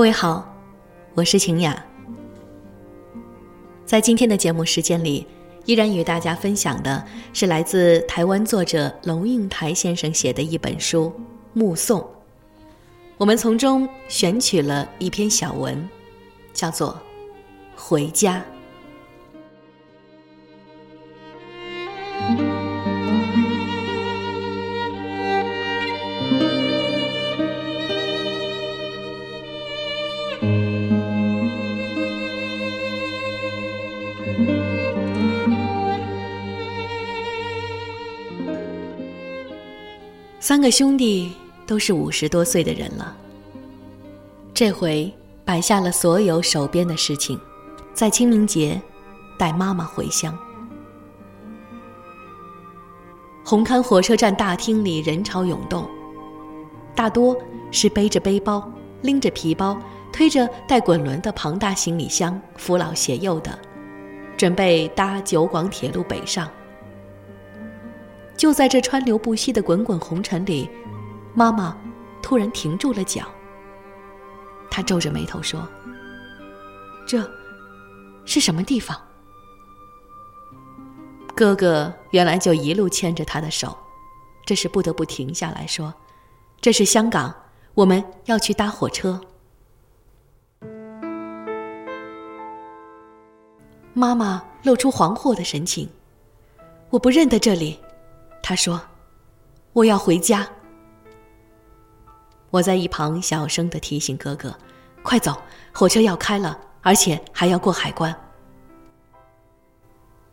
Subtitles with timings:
[0.00, 0.50] 各位好，
[1.12, 1.84] 我是晴雅。
[3.84, 5.26] 在今天的节目时间里，
[5.66, 11.12] 依然与大家分享的是来自台湾作者龙应台先生写的一本书
[11.52, 12.00] 《目送》。
[13.18, 15.86] 我们从中选取了一篇小文，
[16.54, 16.98] 叫做
[17.78, 18.38] 《回家》。
[40.60, 41.32] 三个兄弟
[41.66, 43.16] 都是五十多岁的人了，
[44.52, 45.10] 这回
[45.42, 47.40] 摆下了所有手边的事情，
[47.94, 48.78] 在清明节
[49.38, 50.38] 带妈妈回乡。
[53.42, 55.88] 红磡火车站大厅里人潮涌动，
[56.94, 57.34] 大多
[57.70, 59.80] 是背着背包、拎着皮包、
[60.12, 63.58] 推着带滚轮的庞大行李箱、扶老携幼的，
[64.36, 66.46] 准备搭九广铁路北上。
[68.40, 70.66] 就在这川流不息的滚滚红尘里，
[71.34, 71.76] 妈妈
[72.22, 73.26] 突然停住了脚。
[74.70, 75.68] 她皱着眉头说
[77.06, 77.30] ：“这
[78.24, 78.98] 是什么地方？”
[81.36, 83.76] 哥哥原来就一路牵着她的手，
[84.46, 85.92] 这时不得不停下来说
[86.62, 87.34] ：“这是香港，
[87.74, 89.20] 我们要去搭火车。”
[93.92, 95.86] 妈妈露出惶惑的神情
[96.88, 97.78] ：“我不认得这里。”
[98.42, 98.80] 他说
[99.72, 100.46] ：“我要回家。”
[102.50, 104.54] 我在一旁小声的提醒哥哥
[105.02, 105.40] ：“快走，
[105.72, 108.14] 火车要开了，而且还要过海关。”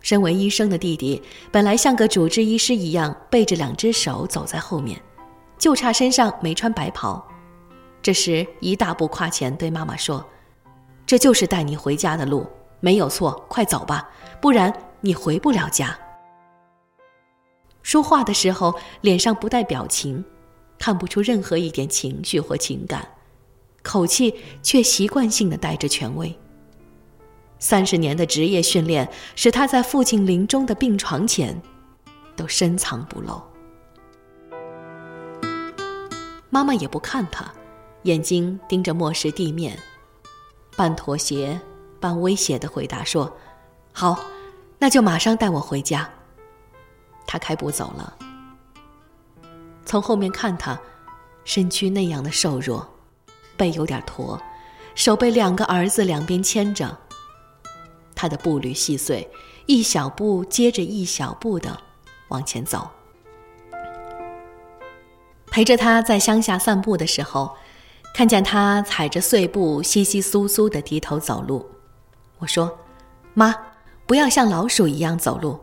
[0.00, 1.22] 身为医生的弟弟
[1.52, 5.00] 本来像个主治医师一样，背着两只手走在后面，
[5.58, 7.24] 就差身上没穿白袍。
[8.02, 10.24] 这时一大步跨前，对妈妈说
[11.06, 12.46] ：“这就是带你回家的路，
[12.80, 14.08] 没有错，快走吧，
[14.40, 15.96] 不然你回不了家。”
[17.90, 20.24] 说话的时候，脸上不带表情，
[20.78, 23.04] 看不出任何一点情绪或情感，
[23.82, 26.32] 口气却习惯性的带着权威。
[27.58, 31.60] 三十年的职业训练使他在父亲临终的病床前，
[32.36, 33.42] 都深藏不露。
[36.48, 37.52] 妈妈也不看他，
[38.04, 39.76] 眼睛盯着漠视地面，
[40.76, 41.60] 半妥协
[41.98, 43.36] 半威胁的回答说
[43.92, 44.16] ：“好，
[44.78, 46.08] 那就马上带我回家。”
[47.26, 48.16] 他开步走了。
[49.84, 50.78] 从后面看他，
[51.44, 52.86] 身躯那样的瘦弱，
[53.56, 54.40] 背有点驼，
[54.94, 56.96] 手被两个儿子两边牵着。
[58.14, 59.28] 他的步履细碎，
[59.66, 61.80] 一小步接着一小步的
[62.28, 62.88] 往前走。
[65.46, 67.56] 陪着他在乡下散步的时候，
[68.14, 71.68] 看见他踩着碎步，稀稀疏疏的低头走路。
[72.38, 72.78] 我说
[73.34, 73.52] ：“妈，
[74.06, 75.58] 不要像老鼠一样走路，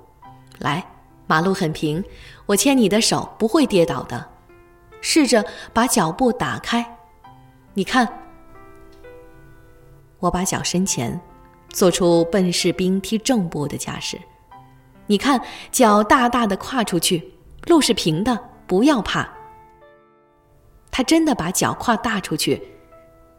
[0.59, 0.85] 来。”
[1.27, 2.03] 马路很平，
[2.45, 4.29] 我牵你的手不会跌倒的。
[5.01, 6.97] 试着把脚步打开，
[7.73, 8.07] 你看，
[10.19, 11.19] 我把脚伸前，
[11.69, 14.17] 做出笨士兵踢正步的架势。
[15.05, 15.39] 你看，
[15.71, 17.33] 脚大大的跨出去，
[17.67, 19.29] 路是平的，不要怕。
[20.89, 22.61] 他真的把脚跨大出去，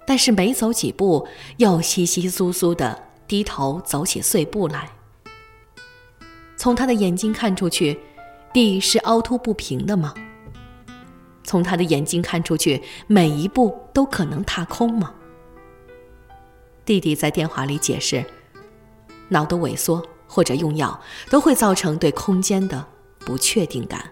[0.07, 1.27] 但是没走几步，
[1.57, 4.89] 又稀稀疏疏的低头走起碎步来。
[6.59, 7.99] 从他的眼睛看出去，
[8.53, 10.13] 地是凹凸不平的吗？
[11.45, 15.15] 从他的眼睛看出去，每一步都可能踏空吗？
[16.85, 18.25] 弟弟在电话里解释：
[19.29, 22.85] 脑的萎缩或者用药都会造成对空间的
[23.21, 24.11] 不确定感。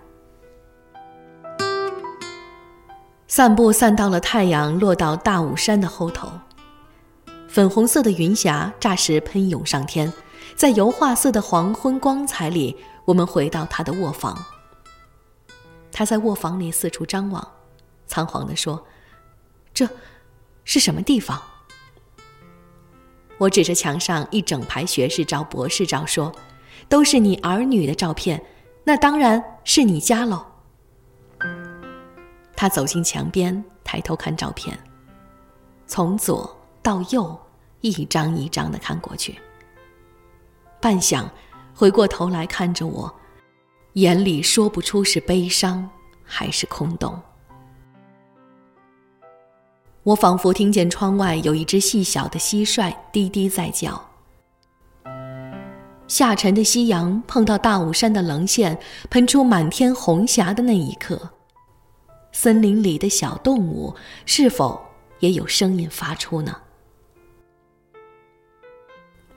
[3.26, 6.30] 散步散到了太阳落到大武山的后头，
[7.48, 10.12] 粉红色的云霞霎时喷涌上天。
[10.56, 12.74] 在油画色的黄昏光彩里，
[13.04, 14.42] 我们回到他的卧房。
[15.92, 17.46] 他在卧房里四处张望，
[18.06, 18.82] 仓皇地说
[19.74, 19.86] ：“这
[20.64, 21.40] 是什么地方？”
[23.36, 26.32] 我指着墙上一整排学士照、博士照说
[26.88, 28.42] ：“都是你儿女的照片，
[28.82, 30.46] 那当然是你家喽。”
[32.56, 34.78] 他走进墙边，抬头看照片，
[35.86, 37.38] 从左到右，
[37.82, 39.38] 一张一张的看过去。
[40.86, 41.28] 半晌，
[41.74, 43.12] 回过头来看着我，
[43.94, 45.90] 眼里说不出是悲伤
[46.22, 47.20] 还是空洞。
[50.04, 54.00] 我仿佛听见窗外有一只细小的蟋蟀低低在叫。
[56.06, 58.78] 下沉的夕阳碰到大武山的棱线，
[59.10, 61.30] 喷出满天红霞的那一刻，
[62.30, 63.92] 森林里的小动物
[64.24, 64.80] 是否
[65.18, 66.56] 也有声音发出呢。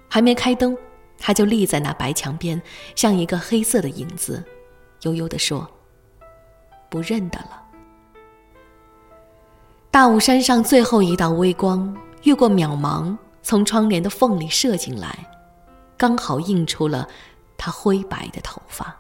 [0.08, 0.78] 还没开灯，
[1.20, 2.62] 他就立在那白墙边，
[2.96, 4.44] 像一个黑色的影子，
[5.02, 5.70] 悠悠地说
[6.90, 7.64] ：“不认得了。”
[9.92, 15.18] 大雾山上最后一道微光越过渺茫，从窗帘的缝里射进来，
[15.98, 17.08] 刚好映出了
[17.58, 18.96] 他灰白的头发。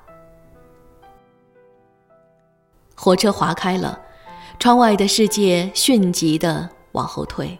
[2.95, 3.97] 火车划开了，
[4.59, 7.57] 窗外的世界迅疾地往后退。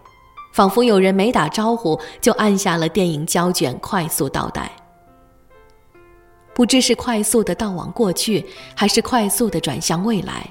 [0.52, 4.70] 仿佛有人没打招呼就按下了电影胶卷，快速倒带。
[6.52, 8.44] 不知是快速的倒往过去，
[8.74, 10.48] 还是快速的转向未来。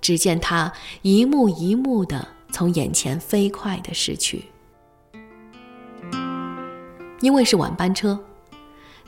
[0.00, 0.72] 只见他
[1.02, 4.44] 一幕一幕的从眼前飞快的逝去。
[7.20, 8.18] 因为是晚班车，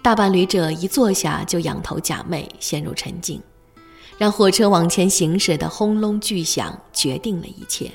[0.03, 3.41] 大半旅者一坐下就仰头假寐，陷入沉静，
[4.19, 7.91] 让火车往前行驶的轰隆巨响决定了一切。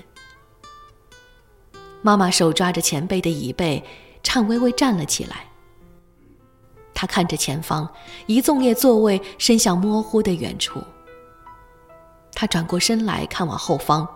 [2.07, 3.83] 妈妈手抓着前辈的椅背，
[4.23, 5.43] 颤巍巍站了起来。
[6.93, 7.85] 她看着前方，
[8.27, 10.81] 一纵列座位伸向模糊的远处。
[12.31, 14.07] 她转过身来看往后方，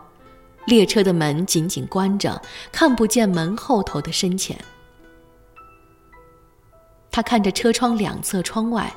[0.67, 2.41] 列车的门紧紧关着，
[2.71, 4.57] 看不见门后头的深浅。
[7.11, 8.95] 她看着车窗两侧窗外，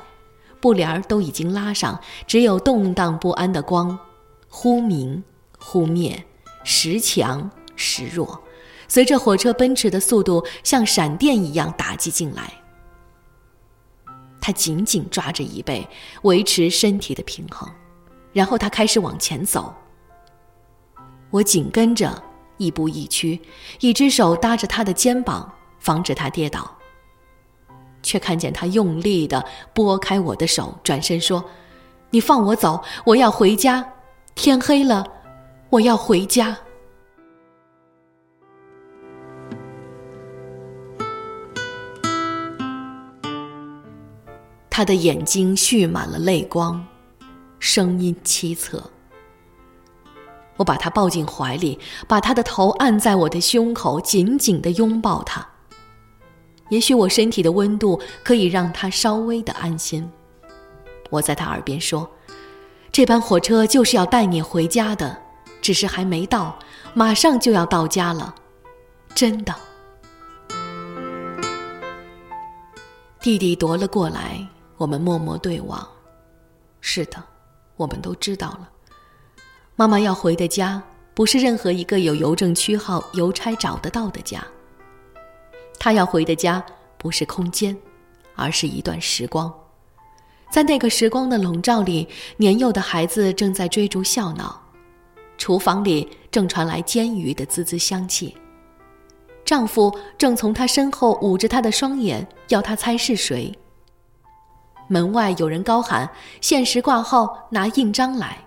[0.61, 3.99] 布帘儿都已经拉上，只有动荡不安的光，
[4.47, 5.21] 忽明
[5.59, 6.25] 忽灭，
[6.63, 8.41] 时强时弱。
[8.87, 12.51] 随着火车奔驰的速度，像闪电一样打击进来。
[14.39, 15.87] 他紧紧抓着椅背，
[16.21, 17.67] 维持身体的平衡，
[18.31, 19.73] 然后他开始往前走。
[21.31, 22.23] 我紧跟着，
[22.57, 23.41] 亦步亦趋，
[23.79, 26.71] 一只手搭着他的肩膀，防止他跌倒。
[28.03, 29.43] 却看见他用力地
[29.73, 31.43] 拨开我的手，转身说
[32.11, 33.83] ：“你放我走，我要回家。
[34.35, 35.03] 天黑了，
[35.71, 36.55] 我要回家。”
[44.75, 46.85] 他的眼睛蓄满了泪光，
[47.59, 48.77] 声音凄恻。
[50.57, 51.79] 我把他抱进怀里，
[52.09, 55.47] 把他的头按在我的胸口，紧紧的拥抱他。
[56.67, 60.11] 也许我身体的温度可以让他稍微的安心。
[61.09, 62.11] 我在他耳边说
[62.91, 65.17] ：“这班火车就是要带你回家的，
[65.61, 66.59] 只是还没到，
[66.93, 68.35] 马上就要到家了，
[69.13, 69.55] 真的。”
[73.23, 74.45] 弟弟夺了过来。
[74.77, 75.87] 我们默默对望。
[76.81, 77.23] 是的，
[77.75, 78.69] 我们都知道了。
[79.75, 80.81] 妈妈要回的家，
[81.13, 84.45] 不是任何一个有邮政区号、邮差找得到的家。
[85.79, 86.63] 她要回的家，
[86.97, 87.75] 不是空间，
[88.35, 89.53] 而是一段时光。
[90.49, 92.07] 在那个时光的笼罩里，
[92.37, 94.61] 年幼的孩子正在追逐笑闹，
[95.37, 98.37] 厨房里正传来煎鱼的滋滋香气。
[99.43, 103.53] 丈夫正从她身后捂着她的双眼，要她猜是谁。
[104.87, 106.09] 门外有人高喊
[106.41, 108.37] ：“限时挂号，拿印章来。”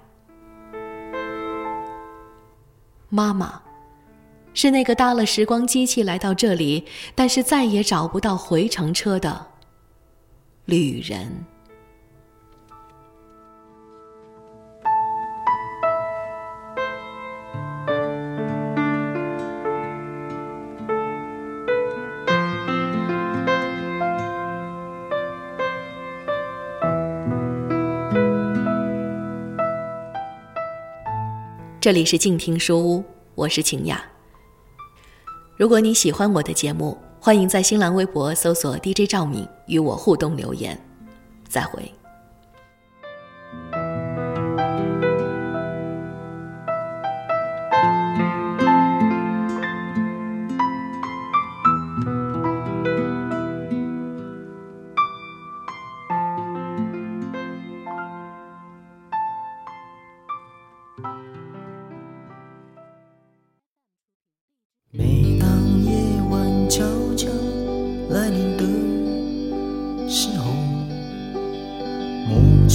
[3.11, 3.61] 妈妈，
[4.53, 9.47] 是那个搭了时光机器来到这里，但是再也找不到回程车的
[10.67, 11.45] 旅人。
[31.89, 33.03] 这里是静听书屋，
[33.35, 34.05] 我是晴雅。
[35.57, 40.79] 如果你喜欢我的节目，欢迎在新浪微博搜索 DJ 赵敏与我互动留言。
[41.49, 41.91] 再会。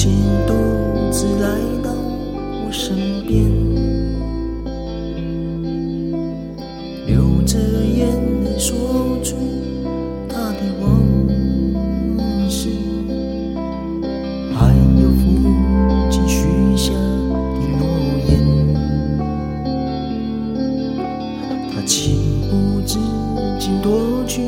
[0.03, 0.11] 竟
[0.45, 0.53] 独
[1.13, 1.47] 自来
[1.81, 3.41] 到我身边
[7.07, 8.05] 流着眼
[8.43, 9.37] 泪说出
[10.27, 10.89] 他的往
[12.49, 12.67] 事
[14.53, 15.23] 还有父
[16.11, 17.87] 亲许下的诺
[18.27, 18.43] 言
[21.71, 22.99] 他情不自
[23.57, 24.41] 禁脱去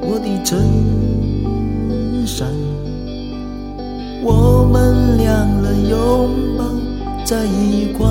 [0.00, 0.58] 我的衬
[2.26, 2.48] 衫
[4.22, 6.64] 我们两人拥抱
[7.24, 8.06] 在一块，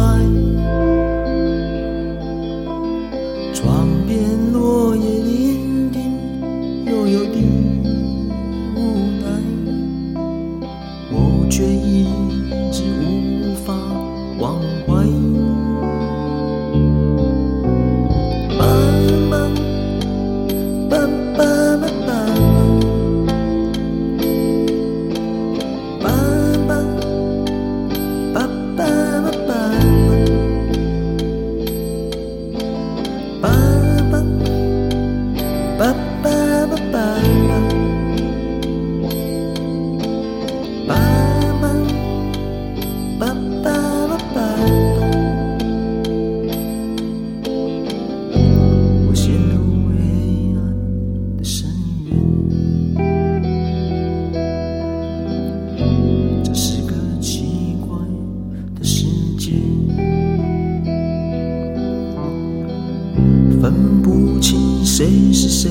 [63.61, 65.69] 分不清谁是谁，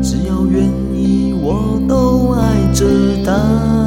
[0.00, 0.64] 只要愿
[0.94, 2.86] 意，我都爱着
[3.24, 3.77] 他。